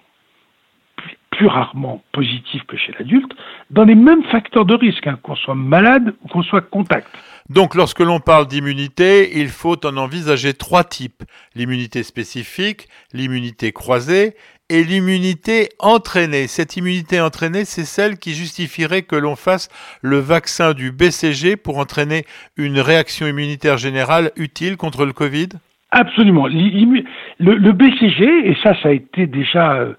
plus 1.32 1.48
rarement 1.48 2.02
positives 2.14 2.64
que 2.66 2.78
chez 2.78 2.94
l'adulte, 2.98 3.32
dans 3.70 3.84
les 3.84 3.94
mêmes 3.94 4.24
facteurs 4.24 4.66
de 4.66 4.74
risque, 4.74 5.06
hein, 5.06 5.20
qu'on 5.22 5.36
soit 5.36 5.54
malade 5.56 6.16
ou 6.24 6.28
qu'on 6.28 6.42
soit 6.42 6.62
contact. 6.62 7.08
Donc 7.50 7.76
lorsque 7.76 8.00
l'on 8.00 8.20
parle 8.20 8.48
d'immunité, 8.48 9.40
il 9.40 9.50
faut 9.50 9.86
en 9.86 9.98
envisager 9.98 10.54
trois 10.54 10.84
types. 10.84 11.24
L'immunité 11.56 12.02
spécifique, 12.02 12.88
l'immunité 13.14 13.72
croisée 13.72 14.36
et 14.70 14.84
l'immunité 14.84 15.70
entraînée. 15.80 16.48
Cette 16.48 16.78
immunité 16.78 17.22
entraînée, 17.22 17.66
c'est 17.66 17.86
celle 17.86 18.18
qui 18.18 18.34
justifierait 18.34 19.04
que 19.04 19.16
l'on 19.16 19.36
fasse 19.36 19.70
le 20.02 20.18
vaccin 20.18 20.74
du 20.74 20.92
BCG 20.92 21.56
pour 21.56 21.78
entraîner 21.78 22.26
une 22.58 22.80
réaction 22.80 23.28
immunitaire 23.28 23.78
générale 23.78 24.32
utile 24.36 24.78
contre 24.78 25.06
le 25.06 25.14
Covid? 25.14 25.50
Absolument. 25.92 26.48
Le, 26.48 27.72
BCG, 27.72 28.50
et 28.50 28.58
ça, 28.62 28.76
ça 28.82 28.90
a 28.90 28.92
été 28.92 29.26
déjà 29.26 29.76
euh, 29.76 29.94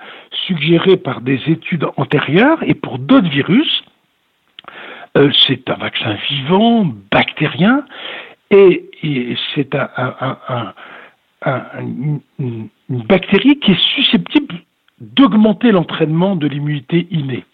suggéré 0.46 0.98
par 0.98 1.22
des 1.22 1.40
études 1.46 1.86
antérieures 1.96 2.62
et 2.62 2.74
pour 2.74 2.98
d'autres 2.98 3.30
virus, 3.30 3.84
euh, 5.16 5.30
c'est 5.46 5.68
un 5.70 5.76
vaccin 5.76 6.16
vivant, 6.28 6.86
bactérien, 7.10 7.84
et, 8.50 8.84
c'est 9.54 9.74
une, 11.44 12.20
bactérie 12.88 13.58
qui 13.58 13.72
est 13.72 13.80
susceptible 13.94 14.37
d'augmenter 15.00 15.72
l'entraînement 15.72 16.36
de 16.36 16.46
l'immunité 16.46 17.06
innée. 17.10 17.44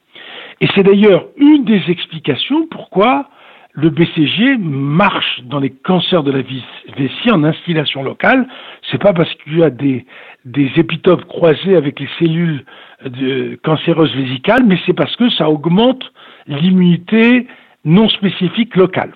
Et 0.60 0.68
c'est 0.74 0.82
d'ailleurs 0.82 1.26
une 1.36 1.64
des 1.64 1.82
explications 1.88 2.66
pourquoi 2.66 3.28
le 3.74 3.90
BCG 3.90 4.56
marche 4.58 5.42
dans 5.44 5.58
les 5.58 5.70
cancers 5.70 6.22
de 6.22 6.30
la 6.30 6.42
vessie 6.42 7.30
en 7.32 7.42
installation 7.42 8.04
locale. 8.04 8.46
C'est 8.90 9.02
pas 9.02 9.12
parce 9.12 9.32
qu'il 9.34 9.58
y 9.58 9.64
a 9.64 9.70
des, 9.70 10.06
des 10.44 10.70
épitopes 10.76 11.24
croisés 11.24 11.74
avec 11.74 11.98
les 11.98 12.08
cellules 12.20 12.64
de, 13.04 13.58
cancéreuses 13.64 14.14
vésicales, 14.14 14.64
mais 14.64 14.78
c'est 14.86 14.92
parce 14.92 15.14
que 15.16 15.28
ça 15.30 15.50
augmente 15.50 16.04
l'immunité 16.46 17.48
non 17.84 18.08
spécifique 18.08 18.76
locale. 18.76 19.12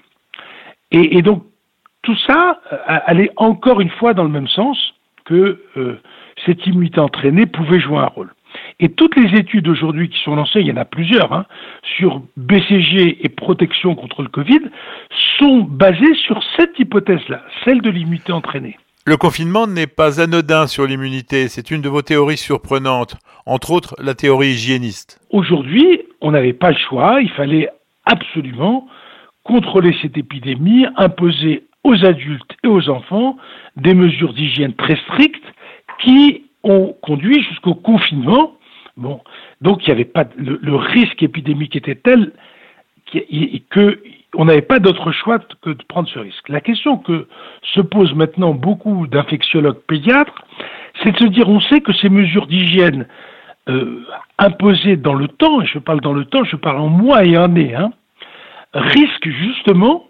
Et, 0.91 1.23
donc 1.23 1.45
tout 2.03 2.17
ça 2.27 2.61
euh, 2.73 2.77
allait 2.87 3.31
encore 3.37 3.81
une 3.81 3.91
fois 3.91 4.15
dans 4.15 4.25
le 4.25 4.31
même 4.31 4.49
sens 4.49 4.79
que 5.25 5.61
euh, 5.77 6.01
cette 6.47 6.67
immunité 6.67 7.01
entraînée 7.01 7.47
pouvait 7.47 7.81
jouer 7.81 7.99
un 7.99 8.07
rôle. 8.07 8.33
Et 8.81 8.89
toutes 8.89 9.17
les 9.17 9.39
études 9.39 9.69
aujourd'hui 9.69 10.09
qui 10.09 10.21
sont 10.23 10.37
lancées, 10.37 10.61
il 10.61 10.67
y 10.67 10.73
en 10.73 10.77
a 10.77 10.85
plusieurs, 10.85 11.33
hein, 11.33 11.47
sur 11.97 12.23
BCG 12.37 13.25
et 13.25 13.29
protection 13.29 13.95
contre 13.95 14.23
le 14.23 14.29
Covid, 14.29 14.61
sont 15.39 15.61
basées 15.61 16.15
sur 16.27 16.43
cette 16.57 16.79
hypothèse-là, 16.79 17.43
celle 17.65 17.83
de 17.83 17.91
l'immunité 17.91 18.33
entraînée. 18.33 18.77
Le 19.07 19.17
confinement 19.17 19.67
n'est 19.67 19.87
pas 19.87 20.21
anodin 20.21 20.67
sur 20.67 20.87
l'immunité, 20.87 21.49
c'est 21.49 21.71
une 21.71 21.81
de 21.81 21.89
vos 21.89 22.03
théories 22.03 22.37
surprenantes, 22.37 23.17
entre 23.47 23.71
autres 23.73 23.97
la 23.99 24.15
théorie 24.15 24.51
hygiéniste. 24.51 25.19
Aujourd'hui, 25.31 26.03
on 26.21 26.33
n'avait 26.33 26.53
pas 26.53 26.71
le 26.71 26.77
choix, 26.77 27.21
il 27.23 27.31
fallait 27.31 27.71
absolument 28.05 28.87
contrôler 29.45 29.97
cette 30.03 30.19
épidémie, 30.19 30.87
imposer 30.97 31.65
aux 31.85 32.05
adultes 32.05 32.55
et 32.65 32.69
aux 32.69 32.91
enfants 32.91 33.39
des 33.77 33.95
mesures 33.95 34.35
d'hygiène 34.35 34.75
très 34.75 34.97
strictes 34.97 35.55
qui 35.99 36.45
ont 36.63 36.95
conduit 37.03 37.43
jusqu'au 37.43 37.75
confinement. 37.75 38.55
Bon, 38.97 39.21
donc 39.61 39.87
il 39.87 39.91
n'y 39.91 39.93
avait 39.93 40.05
pas 40.05 40.25
le, 40.37 40.75
risque 40.75 41.23
épidémique 41.23 41.77
était 41.77 41.95
tel 41.95 42.33
qu'on 44.33 44.45
n'avait 44.45 44.61
pas 44.61 44.81
d'autre 44.81 45.13
choix 45.13 45.39
que 45.63 45.71
de 45.71 45.83
prendre 45.89 46.09
ce 46.09 46.19
risque. 46.19 46.49
La 46.49 46.61
question 46.61 46.99
que 46.99 47.27
se 47.63 47.81
posent 47.81 48.15
maintenant 48.15 48.53
beaucoup 48.53 49.07
d'infectiologues 49.07 49.81
pédiatres, 49.87 50.45
c'est 51.03 51.13
de 51.13 51.19
se 51.19 51.25
dire 51.25 51.49
on 51.49 51.61
sait 51.61 51.81
que 51.81 51.93
ces 51.95 52.09
mesures 52.09 52.47
d'hygiène 52.47 53.07
euh, 53.69 54.05
imposées 54.39 54.97
dans 54.97 55.15
le 55.15 55.29
temps, 55.29 55.63
et 55.63 55.67
je 55.67 55.79
parle 55.79 56.01
dans 56.01 56.13
le 56.13 56.25
temps, 56.25 56.45
je 56.45 56.57
parle 56.57 56.79
en 56.79 56.89
mois 56.89 57.25
et 57.25 57.37
années, 57.37 57.75
hein, 57.75 57.93
risquent 58.75 59.29
justement 59.29 60.05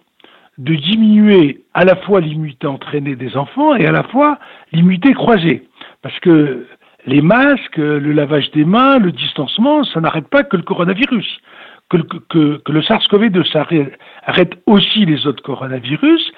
de 0.59 0.75
diminuer 0.75 1.63
à 1.73 1.85
la 1.85 1.95
fois 1.95 2.21
l'immunité 2.21 2.67
entraînée 2.67 3.15
des 3.15 3.37
enfants 3.37 3.77
et 3.77 3.87
à 3.87 3.93
la 3.93 4.03
fois 4.03 4.39
l'immunité 4.73 5.13
croisée. 5.13 5.68
Parce 6.03 6.19
que 6.21 6.67
les 7.07 7.23
masques, 7.23 7.77
le 7.77 8.13
lavage 8.13 8.51
des 8.53 8.65
mains, 8.65 8.99
le 8.99 9.13
distancement, 9.13 9.85
ça 9.85 10.01
n'arrête 10.01 10.29
pas 10.29 10.45
que 10.45 10.57
le 10.57 10.63
coronavirus. 10.63 11.27
Que, 11.91 12.61
le 12.71 12.83
SARS-CoV-2 12.83 13.91
arrête 14.27 14.53
aussi 14.67 15.07
les 15.07 15.27
autres 15.27 15.43
coronavirus, 15.43 16.33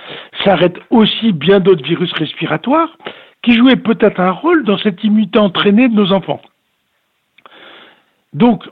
ça 0.44 0.52
arrête 0.52 0.78
aussi 0.90 1.32
bien 1.32 1.58
d'autres 1.58 1.84
virus 1.84 2.12
respiratoires 2.12 2.96
qui 3.42 3.56
jouaient 3.56 3.76
peut-être 3.76 4.20
un 4.20 4.30
rôle 4.30 4.64
dans 4.64 4.78
cette 4.78 5.02
immunité 5.02 5.40
entraînée 5.40 5.88
de 5.88 5.94
nos 5.94 6.12
enfants. 6.12 6.40
Donc, 8.32 8.64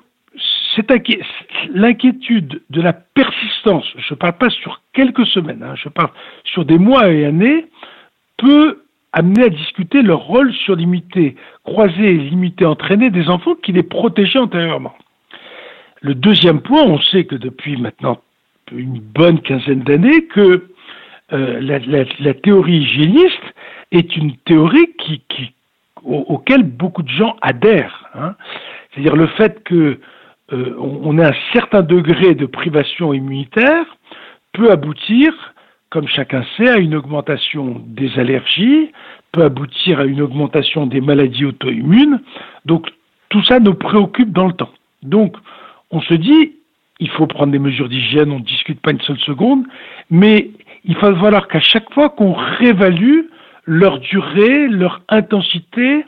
l'inquiétude 1.75 2.63
de 2.71 2.81
la 2.81 2.93
persistance, 2.93 3.87
je 3.97 4.15
ne 4.15 4.19
parle 4.19 4.35
pas 4.35 4.51
sur 4.51 4.81
quelques 4.93 5.27
semaines, 5.27 5.65
hein, 5.65 5.75
je 5.75 5.89
parle 5.89 6.11
sur 6.45 6.65
des 6.65 6.79
mois 6.79 7.11
et 7.11 7.25
années, 7.25 7.67
peut 8.37 8.83
amener 9.13 9.45
à 9.45 9.49
discuter 9.49 10.03
leur 10.03 10.21
rôle 10.21 10.53
sur 10.53 10.77
l'immunité 10.77 11.37
croisée 11.65 12.11
et 12.11 12.19
l'immunité 12.19 12.65
entraînée 12.67 13.11
des 13.11 13.29
enfants 13.29 13.55
qui 13.55 13.73
les 13.73 13.83
protégeaient 13.83 14.39
antérieurement. 14.39 14.95
Le 16.01 16.15
deuxième 16.15 16.61
point, 16.61 16.83
on 16.83 17.01
sait 17.01 17.25
que 17.25 17.35
depuis 17.35 17.77
maintenant 17.77 18.19
une 18.73 19.01
bonne 19.01 19.41
quinzaine 19.41 19.81
d'années 19.81 20.27
que 20.27 20.69
euh, 21.33 21.61
la, 22.21 22.35
théorie 22.35 22.79
hygiéniste 22.79 23.55
est 23.93 24.17
une 24.17 24.37
théorie 24.39 24.93
qui, 24.99 25.23
auquel 26.05 26.63
beaucoup 26.63 27.03
de 27.03 27.11
gens 27.11 27.37
adhèrent. 27.43 28.09
Hein. 28.15 28.35
C'est-à-dire 28.91 29.17
le 29.17 29.27
fait 29.29 29.63
que 29.65 30.01
euh, 30.53 30.75
on, 30.79 31.19
a 31.19 31.29
un 31.29 31.37
certain 31.53 31.83
degré 31.83 32.35
de 32.35 32.47
privation 32.47 33.13
immunitaire 33.13 33.85
peut 34.53 34.71
aboutir, 34.71 35.55
comme 35.91 36.07
chacun 36.09 36.45
sait, 36.57 36.69
à 36.69 36.79
une 36.79 36.95
augmentation 36.95 37.83
des 37.87 38.19
allergies, 38.19 38.91
peut 39.33 39.43
aboutir 39.43 40.01
à 40.01 40.05
une 40.05 40.21
augmentation 40.21 40.87
des 40.87 41.01
maladies 41.01 41.45
auto-immunes. 41.45 42.21
Donc 42.67 42.89
tout 43.29 43.43
ça 43.45 43.61
nous 43.61 43.75
préoccupe 43.75 44.33
dans 44.33 44.47
le 44.47 44.53
temps. 44.53 44.73
Donc 45.03 45.37
on 45.91 46.01
se 46.01 46.15
dit, 46.15 46.53
il 47.01 47.11
faut 47.11 47.27
prendre 47.27 47.53
des 47.53 47.59
mesures 47.59 47.89
d'hygiène, 47.89 48.31
on 48.33 48.39
ne 48.39 48.45
discute 48.45 48.81
pas 48.81 48.91
une 48.91 49.01
seule 49.01 49.19
seconde, 49.21 49.65
mais 50.11 50.51
il 50.85 50.95
va 50.97 51.15
falloir 51.15 51.49
qu'à 51.49 51.61
chaque 51.61 51.93
fois 51.93 52.11
qu'on 52.11 52.33
réévalue 52.33 53.21
leur 53.65 53.99
durée, 54.01 54.69
leur 54.69 55.03
intensité 55.09 56.05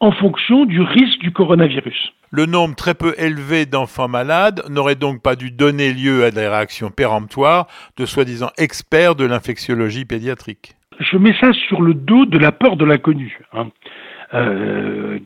en 0.00 0.12
fonction 0.12 0.64
du 0.64 0.80
risque 0.80 1.20
du 1.20 1.30
coronavirus. 1.30 2.12
Le 2.36 2.46
nombre 2.46 2.74
très 2.74 2.94
peu 2.94 3.14
élevé 3.16 3.64
d'enfants 3.64 4.08
malades 4.08 4.64
n'aurait 4.68 4.96
donc 4.96 5.22
pas 5.22 5.36
dû 5.36 5.52
donner 5.52 5.92
lieu 5.92 6.24
à 6.24 6.32
des 6.32 6.48
réactions 6.48 6.90
péremptoires 6.90 7.68
de 7.96 8.06
soi-disant 8.06 8.50
experts 8.58 9.14
de 9.14 9.24
l'infectiologie 9.24 10.04
pédiatrique. 10.04 10.74
Je 10.98 11.16
mets 11.16 11.36
ça 11.40 11.52
sur 11.52 11.80
le 11.80 11.94
dos 11.94 12.26
de 12.26 12.36
la 12.36 12.50
peur 12.50 12.76
de 12.76 12.84
l'inconnu. 12.84 13.38
Hein. 13.52 13.68
Euh, 14.34 15.20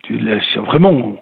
vraiment, 0.66 1.16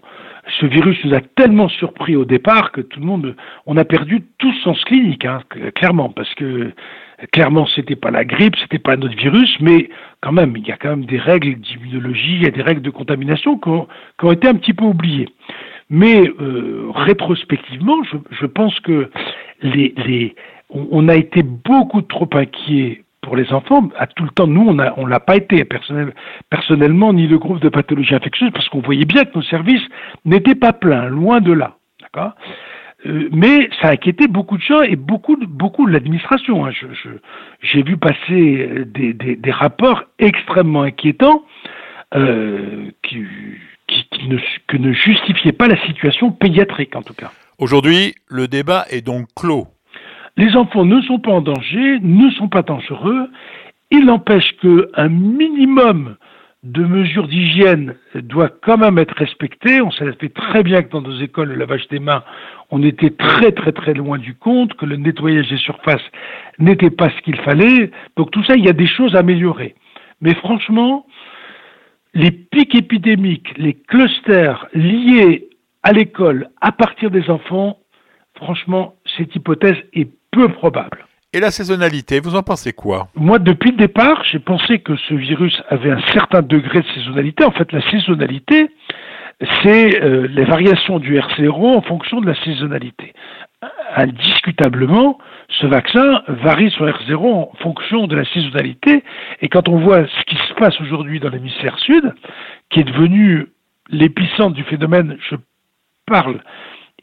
ce 0.58 0.66
virus 0.66 0.98
nous 1.04 1.14
a 1.14 1.20
tellement 1.20 1.68
surpris 1.68 2.16
au 2.16 2.24
départ 2.24 2.72
que 2.72 2.80
tout 2.80 2.98
le 2.98 3.06
monde, 3.06 3.36
on 3.66 3.76
a 3.76 3.84
perdu 3.84 4.24
tout 4.38 4.52
sens 4.64 4.82
clinique, 4.86 5.24
hein, 5.24 5.42
clairement, 5.76 6.08
parce 6.08 6.34
que 6.34 6.72
clairement 7.32 7.68
c'était 7.76 7.94
pas 7.94 8.10
la 8.10 8.24
grippe, 8.24 8.56
c'était 8.56 8.80
pas 8.80 8.94
un 8.94 9.02
autre 9.02 9.16
virus, 9.16 9.56
mais 9.60 9.88
quand 10.20 10.32
même, 10.32 10.56
il 10.56 10.66
y 10.66 10.72
a 10.72 10.76
quand 10.76 10.90
même 10.90 11.04
des 11.04 11.18
règles 11.18 11.54
d'immunologie, 11.60 12.34
il 12.34 12.42
y 12.42 12.48
a 12.48 12.50
des 12.50 12.62
règles 12.62 12.82
de 12.82 12.90
contamination 12.90 13.56
qui 13.56 13.68
ont 13.68 14.32
été 14.32 14.48
un 14.48 14.54
petit 14.54 14.74
peu 14.74 14.84
oubliées. 14.84 15.28
Mais 15.88 16.28
euh, 16.40 16.90
rétrospectivement, 16.92 18.02
je, 18.04 18.16
je, 18.30 18.46
pense 18.46 18.78
que 18.80 19.10
les, 19.62 19.94
les, 20.04 20.34
on, 20.70 21.08
a 21.08 21.14
été 21.14 21.42
beaucoup 21.42 22.02
trop 22.02 22.28
inquiets 22.32 23.04
pour 23.22 23.36
les 23.36 23.52
enfants. 23.52 23.88
À 23.96 24.06
tout 24.06 24.24
le 24.24 24.30
temps, 24.30 24.48
nous, 24.48 24.66
on 24.68 24.74
ne 24.74 24.84
on 24.96 25.06
l'a 25.06 25.20
pas 25.20 25.36
été 25.36 25.64
personnel, 25.64 26.12
personnellement, 26.50 27.12
ni 27.12 27.28
le 27.28 27.38
groupe 27.38 27.60
de 27.60 27.68
pathologie 27.68 28.14
infectieuse, 28.14 28.50
parce 28.52 28.68
qu'on 28.68 28.80
voyait 28.80 29.04
bien 29.04 29.24
que 29.24 29.36
nos 29.36 29.42
services 29.42 29.86
n'étaient 30.24 30.56
pas 30.56 30.72
pleins, 30.72 31.08
loin 31.08 31.40
de 31.40 31.52
là. 31.52 31.76
D'accord? 32.00 32.32
Euh, 33.06 33.28
mais 33.32 33.68
ça 33.80 33.88
a 33.88 33.92
inquiété 33.92 34.26
beaucoup 34.26 34.56
de 34.56 34.62
gens 34.62 34.82
et 34.82 34.96
beaucoup, 34.96 35.36
beaucoup 35.36 35.86
de 35.86 35.92
l'administration. 35.92 36.66
Hein. 36.66 36.70
J'ai 36.72 36.88
je, 37.60 37.80
vu 37.80 37.96
passer 37.96 38.84
des, 38.86 39.12
des, 39.12 39.36
des, 39.36 39.50
rapports 39.52 40.02
extrêmement 40.18 40.82
inquiétants 40.82 41.44
euh, 42.14 42.90
qui, 43.02 43.24
qui, 44.12 44.28
ne, 44.28 44.38
que 44.66 44.76
ne 44.76 44.92
justifiait 44.92 45.52
pas 45.52 45.68
la 45.68 45.80
situation 45.86 46.32
pédiatrique 46.32 46.96
en 46.96 47.02
tout 47.02 47.14
cas. 47.14 47.32
Aujourd'hui, 47.58 48.14
le 48.28 48.48
débat 48.48 48.84
est 48.90 49.00
donc 49.00 49.26
clos. 49.34 49.66
Les 50.36 50.54
enfants 50.56 50.84
ne 50.84 51.00
sont 51.02 51.18
pas 51.18 51.32
en 51.32 51.40
danger, 51.40 51.98
ne 52.02 52.30
sont 52.30 52.48
pas 52.48 52.62
dangereux. 52.62 53.30
Il 53.90 54.04
n'empêche 54.06 54.54
qu'un 54.60 55.08
minimum 55.08 56.16
de 56.62 56.84
mesures 56.84 57.28
d'hygiène 57.28 57.94
doit 58.14 58.48
quand 58.48 58.76
même 58.76 58.98
être 58.98 59.14
respecté. 59.16 59.80
On 59.80 59.90
savait 59.92 60.12
très 60.28 60.62
bien 60.62 60.82
que 60.82 60.90
dans 60.90 61.00
nos 61.00 61.18
écoles, 61.20 61.48
le 61.48 61.54
lavage 61.54 61.86
des 61.88 62.00
mains, 62.00 62.24
on 62.70 62.82
était 62.82 63.10
très 63.10 63.52
très 63.52 63.72
très 63.72 63.94
loin 63.94 64.18
du 64.18 64.34
compte, 64.34 64.74
que 64.74 64.84
le 64.84 64.96
nettoyage 64.96 65.48
des 65.48 65.58
surfaces 65.58 66.02
n'était 66.58 66.90
pas 66.90 67.10
ce 67.10 67.22
qu'il 67.22 67.36
fallait. 67.36 67.90
Donc 68.16 68.30
tout 68.32 68.42
ça, 68.44 68.56
il 68.56 68.64
y 68.64 68.68
a 68.68 68.72
des 68.72 68.86
choses 68.86 69.14
à 69.14 69.20
améliorer. 69.20 69.76
Mais 70.20 70.34
franchement, 70.34 71.06
les 72.16 72.30
pics 72.30 72.74
épidémiques, 72.74 73.52
les 73.58 73.74
clusters 73.74 74.66
liés 74.72 75.50
à 75.82 75.92
l'école 75.92 76.48
à 76.62 76.72
partir 76.72 77.10
des 77.10 77.28
enfants, 77.28 77.78
franchement, 78.36 78.94
cette 79.16 79.36
hypothèse 79.36 79.76
est 79.92 80.08
peu 80.32 80.48
probable. 80.48 81.04
Et 81.34 81.40
la 81.40 81.50
saisonnalité, 81.50 82.20
vous 82.20 82.34
en 82.34 82.42
pensez 82.42 82.72
quoi? 82.72 83.08
Moi, 83.14 83.38
depuis 83.38 83.70
le 83.70 83.76
départ, 83.76 84.24
j'ai 84.24 84.38
pensé 84.38 84.78
que 84.78 84.96
ce 84.96 85.12
virus 85.12 85.60
avait 85.68 85.90
un 85.90 86.00
certain 86.14 86.40
degré 86.40 86.80
de 86.80 86.86
saisonnalité. 86.94 87.44
En 87.44 87.50
fait, 87.50 87.70
la 87.72 87.82
saisonnalité, 87.90 88.70
c'est 89.62 90.02
euh, 90.02 90.26
les 90.28 90.44
variations 90.44 90.98
du 90.98 91.18
R0 91.18 91.52
en 91.52 91.82
fonction 91.82 92.22
de 92.22 92.26
la 92.26 92.44
saisonnalité. 92.44 93.12
Indiscutablement, 93.94 95.18
ce 95.48 95.66
vaccin 95.66 96.22
varie 96.28 96.70
son 96.70 96.86
R0 96.86 97.16
en 97.16 97.52
fonction 97.60 98.06
de 98.06 98.16
la 98.16 98.24
saisonnalité. 98.24 99.04
Et 99.40 99.48
quand 99.48 99.68
on 99.68 99.78
voit 99.78 100.06
ce 100.06 100.24
qui 100.24 100.36
se 100.36 100.54
passe 100.54 100.80
aujourd'hui 100.80 101.20
dans 101.20 101.28
l'hémisphère 101.28 101.78
sud, 101.78 102.14
qui 102.70 102.80
est 102.80 102.84
devenu 102.84 103.46
l'épicentre 103.90 104.54
du 104.54 104.64
phénomène, 104.64 105.16
je 105.30 105.36
parle 106.06 106.40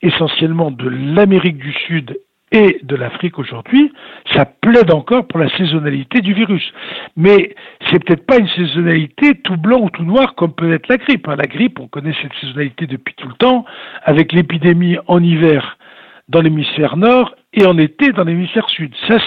essentiellement 0.01 0.71
de 0.71 0.87
l'Amérique 0.87 1.57
du 1.57 1.73
Sud 1.87 2.17
et 2.51 2.79
de 2.83 2.95
l'Afrique 2.95 3.39
aujourd'hui, 3.39 3.91
ça 4.31 4.45
plaide 4.45 4.93
encore 4.93 5.27
pour 5.27 5.39
la 5.39 5.49
saisonnalité 5.57 6.21
du 6.21 6.33
virus. 6.33 6.71
Mais 7.17 7.55
c'est 7.89 8.03
peut-être 8.03 8.27
pas 8.27 8.37
une 8.37 8.47
saisonnalité 8.49 9.33
tout 9.43 9.57
blanc 9.57 9.79
ou 9.81 9.89
tout 9.89 10.03
noir 10.03 10.35
comme 10.35 10.53
peut 10.53 10.71
être 10.71 10.87
la 10.87 10.97
grippe. 10.97 11.27
Hein. 11.27 11.35
La 11.35 11.47
grippe, 11.47 11.79
on 11.79 11.87
connaît 11.87 12.13
cette 12.21 12.33
saisonnalité 12.39 12.85
depuis 12.85 13.15
tout 13.15 13.27
le 13.27 13.33
temps, 13.33 13.65
avec 14.03 14.31
l'épidémie 14.33 14.97
en 15.07 15.21
hiver 15.21 15.77
dans 16.29 16.41
l'hémisphère 16.41 16.97
nord 16.97 17.35
et 17.53 17.65
en 17.65 17.77
été 17.77 18.11
dans 18.11 18.23
l'hémisphère 18.23 18.69
sud. 18.69 18.93
Ça, 19.07 19.17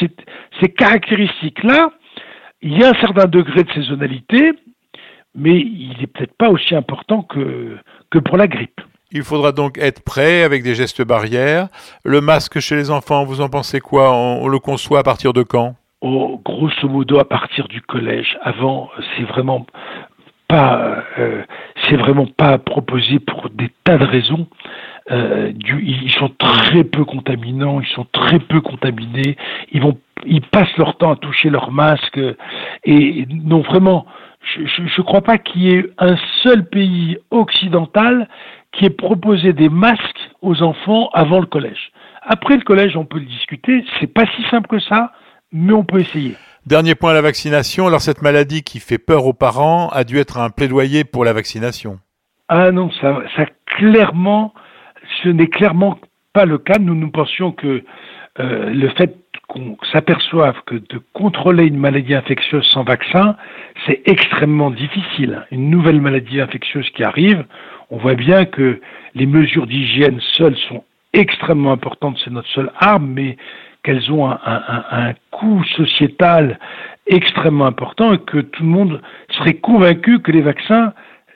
ces 0.61 0.69
caractéristiques-là, 0.73 1.91
il 2.62 2.79
y 2.79 2.85
a 2.85 2.91
un 2.91 3.00
certain 3.00 3.26
degré 3.26 3.65
de 3.65 3.71
saisonnalité, 3.73 4.53
mais 5.35 5.61
il 5.61 5.97
n'est 6.00 6.07
peut-être 6.07 6.37
pas 6.37 6.49
aussi 6.49 6.75
important 6.75 7.23
que, 7.23 7.76
que 8.11 8.19
pour 8.19 8.37
la 8.37 8.49
grippe. 8.49 8.81
Il 9.12 9.23
faudra 9.23 9.53
donc 9.53 9.79
être 9.79 10.03
prêt 10.03 10.43
avec 10.43 10.62
des 10.62 10.75
gestes 10.75 11.03
barrières. 11.03 11.69
Le 12.05 12.21
masque 12.21 12.59
chez 12.59 12.75
les 12.75 12.91
enfants, 12.91 13.25
vous 13.25 13.41
en 13.41 13.49
pensez 13.49 13.81
quoi? 13.81 14.12
On, 14.12 14.49
le 14.49 14.59
conçoit 14.59 14.99
à 14.99 15.03
partir 15.03 15.33
de 15.33 15.43
quand? 15.43 15.76
Oh, 16.00 16.41
Grosso 16.45 16.88
modo, 16.88 17.19
à 17.19 17.25
partir 17.25 17.69
du 17.69 17.81
collège. 17.81 18.37
Avant, 18.43 18.91
c'est 19.17 19.23
vraiment 19.23 19.65
pas, 20.49 21.05
euh, 21.19 21.43
c'est 21.85 21.97
vraiment 21.97 22.26
pas 22.26 22.59
proposé 22.59 23.19
pour 23.21 23.49
des 23.50 23.71
tas 23.85 23.99
de 23.99 24.05
raisons. 24.05 24.49
Euh, 25.12 25.52
du, 25.52 25.84
ils 25.84 26.12
sont 26.12 26.30
très 26.36 26.82
peu 26.82 27.04
contaminants, 27.04 27.80
ils 27.80 27.94
sont 27.94 28.06
très 28.12 28.40
peu 28.40 28.60
contaminés. 28.60 29.36
Ils 29.70 29.80
vont, 29.80 29.96
ils 30.25 30.42
passent 30.42 30.76
leur 30.78 30.96
temps 30.96 31.12
à 31.12 31.16
toucher 31.16 31.48
leur 31.48 31.70
masque 31.70 32.20
et 32.84 33.26
non 33.30 33.60
vraiment. 33.60 34.06
Je 34.42 34.82
ne 34.82 35.02
crois 35.02 35.22
pas 35.22 35.38
qu'il 35.38 35.62
y 35.62 35.70
ait 35.70 35.90
un 35.98 36.16
seul 36.42 36.68
pays 36.68 37.18
occidental 37.30 38.28
qui 38.72 38.84
ait 38.84 38.90
proposé 38.90 39.52
des 39.52 39.68
masques 39.68 40.30
aux 40.42 40.62
enfants 40.62 41.08
avant 41.12 41.40
le 41.40 41.46
collège. 41.46 41.92
Après 42.22 42.56
le 42.56 42.62
collège, 42.62 42.96
on 42.96 43.04
peut 43.04 43.18
le 43.18 43.26
discuter. 43.26 43.84
C'est 43.98 44.12
pas 44.12 44.25
si 44.36 44.42
simple 44.50 44.68
que 44.68 44.80
ça, 44.80 45.12
mais 45.52 45.72
on 45.72 45.84
peut 45.84 46.00
essayer. 46.00 46.36
Dernier 46.66 46.96
point, 46.96 47.12
la 47.12 47.22
vaccination. 47.22 47.86
Alors 47.86 48.00
cette 48.00 48.22
maladie 48.22 48.62
qui 48.62 48.80
fait 48.80 48.98
peur 48.98 49.26
aux 49.26 49.32
parents 49.32 49.88
a 49.88 50.02
dû 50.02 50.18
être 50.18 50.38
un 50.38 50.50
plaidoyer 50.50 51.04
pour 51.04 51.25
la 51.25 51.32
vaccination. 51.32 52.00
Ah 52.48 52.70
non, 52.72 52.90
ça, 53.00 53.22
ça 53.36 53.46
clairement, 53.66 54.52
ce 55.22 55.28
n'est 55.28 55.48
clairement 55.48 55.98
pas 56.32 56.44
le 56.44 56.58
cas. 56.58 56.78
Nous 56.78 56.94
nous 56.94 57.10
pensions 57.10 57.52
que 57.52 57.82
euh, 58.38 58.70
le 58.70 58.88
fait 58.90 59.16
qu'on 59.48 59.76
s'aperçoive 59.92 60.56
que 60.66 60.75
de 60.75 61.00
contrôler 61.12 61.66
une 61.66 61.78
maladie 61.78 62.14
infectieuse 62.14 62.66
sans 62.66 62.82
vaccin, 62.82 63.36
c'est 63.86 64.02
extrêmement 64.04 64.70
difficile. 64.70 65.46
Une 65.50 65.70
nouvelle 65.70 66.00
maladie 66.00 66.40
infectieuse 66.40 66.88
qui 66.90 67.04
arrive, 67.04 67.44
on 67.90 67.98
voit 67.98 68.14
bien 68.14 68.44
que 68.44 68.80
les 69.14 69.26
mesures 69.26 69.66
d'hygiène 69.66 70.20
seules 70.36 70.56
sont 70.68 70.84
extrêmement 71.12 71.72
importantes, 71.72 72.18
c'est 72.25 72.30
notre 72.30 72.48
seule 72.48 72.70
arme, 72.78 73.06
mais 73.14 73.36
qu'elles 73.82 74.10
ont 74.10 74.28
un, 74.28 75.14
coût 75.30 75.62
sociétal 75.76 76.58
extrêmement 77.06 77.66
important 77.66 78.12
et 78.14 78.18
que 78.18 78.38
tout 78.38 78.64
le 78.64 78.68
monde 78.68 79.00
serait 79.30 79.54
convaincu 79.54 80.18
que 80.18 80.32
les 80.32 80.40
vaccins, 80.40 80.92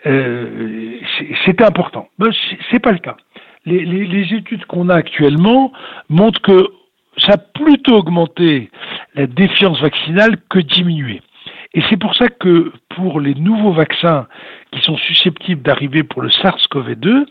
euh, 0.06 0.98
c'était 1.46 1.64
important. 1.64 2.08
Ben, 2.18 2.30
c'est 2.70 2.80
pas 2.80 2.90
le 2.90 2.98
cas. 2.98 3.16
Les, 3.66 4.34
études 4.34 4.64
qu'on 4.66 4.88
a 4.88 4.94
actuellement 4.94 5.72
montrent 6.08 6.40
que 6.40 6.68
ça 7.18 7.34
a 7.34 7.38
plutôt 7.38 7.96
augmenté 7.96 8.70
la 9.14 9.26
défiance 9.26 9.80
vaccinale 9.80 10.38
que 10.48 10.58
diminué. 10.58 11.20
Et 11.74 11.82
c'est 11.88 11.98
pour 11.98 12.14
ça 12.14 12.28
que 12.28 12.72
pour 12.96 13.20
les 13.20 13.34
nouveaux 13.34 13.72
vaccins 13.72 14.26
qui 14.72 14.80
sont 14.80 14.96
susceptibles 14.96 15.62
d'arriver 15.62 16.02
pour 16.02 16.22
le 16.22 16.30
SARS-CoV-2, 16.30 17.26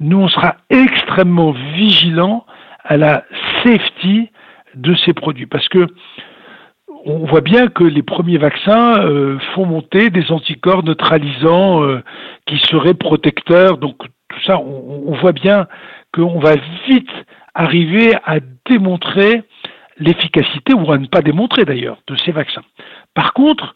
nous 0.00 0.18
on 0.18 0.28
sera 0.28 0.56
extrêmement 0.68 1.52
vigilants 1.52 2.44
à 2.84 2.96
la 2.96 3.24
safety 3.62 4.30
de 4.74 4.94
ces 5.06 5.14
produits 5.14 5.46
parce 5.46 5.68
que 5.68 5.86
on 7.06 7.26
voit 7.26 7.40
bien 7.40 7.68
que 7.68 7.84
les 7.84 8.02
premiers 8.02 8.38
vaccins 8.38 9.00
euh, 9.00 9.38
font 9.54 9.64
monter 9.64 10.10
des 10.10 10.30
anticorps 10.30 10.82
neutralisants 10.82 11.82
euh, 11.82 12.02
qui 12.46 12.58
seraient 12.58 12.94
protecteurs. 12.94 13.78
Donc 13.78 13.96
tout 14.30 14.40
ça, 14.46 14.58
on, 14.58 15.14
voit 15.20 15.32
bien 15.32 15.66
qu'on 16.14 16.38
va 16.38 16.54
vite 16.88 17.10
arriver 17.54 18.14
à 18.24 18.38
démontrer 18.66 19.42
l'efficacité, 19.98 20.72
ou 20.72 20.90
à 20.90 20.98
ne 20.98 21.06
pas 21.06 21.20
démontrer 21.20 21.64
d'ailleurs, 21.64 21.98
de 22.06 22.16
ces 22.16 22.32
vaccins. 22.32 22.62
Par 23.14 23.34
contre, 23.34 23.74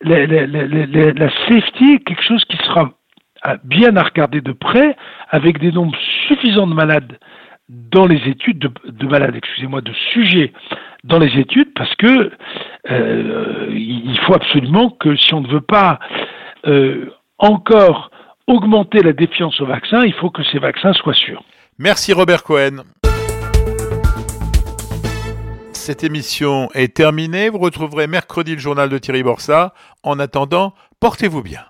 la, 0.00 1.28
safety 1.48 1.94
est 1.94 2.04
quelque 2.04 2.22
chose 2.22 2.44
qui 2.46 2.56
sera 2.58 2.92
bien 3.64 3.94
à 3.96 4.02
regarder 4.02 4.40
de 4.40 4.52
près, 4.52 4.96
avec 5.28 5.58
des 5.58 5.72
nombres 5.72 5.96
suffisants 6.28 6.66
de 6.66 6.74
malades 6.74 7.18
dans 7.68 8.06
les 8.06 8.28
études, 8.28 8.70
de, 8.84 9.06
malades, 9.06 9.34
excusez-moi, 9.34 9.80
de 9.80 9.92
sujets 10.12 10.52
dans 11.04 11.18
les 11.18 11.38
études, 11.38 11.74
parce 11.74 11.94
que 11.96 12.30
euh, 12.90 13.66
il 13.70 14.18
faut 14.20 14.34
absolument 14.34 14.90
que 14.90 15.16
si 15.16 15.34
on 15.34 15.40
ne 15.40 15.48
veut 15.48 15.60
pas 15.60 15.98
euh, 16.66 17.10
encore 17.38 18.10
augmenter 18.46 19.02
la 19.02 19.12
défiance 19.12 19.60
aux 19.60 19.66
vaccins, 19.66 20.04
il 20.04 20.14
faut 20.14 20.30
que 20.30 20.42
ces 20.44 20.58
vaccins 20.58 20.92
soient 20.92 21.14
sûrs. 21.14 21.42
Merci 21.78 22.12
Robert 22.12 22.42
Cohen. 22.42 22.84
Cette 25.72 26.02
émission 26.02 26.68
est 26.74 26.96
terminée. 26.96 27.48
Vous 27.48 27.58
retrouverez 27.58 28.06
mercredi 28.06 28.54
le 28.54 28.58
journal 28.58 28.88
de 28.88 28.98
Thierry 28.98 29.22
Borsa. 29.22 29.72
En 30.02 30.18
attendant, 30.18 30.74
portez-vous 31.00 31.42
bien. 31.42 31.60